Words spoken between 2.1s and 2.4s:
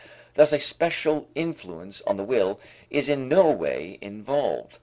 the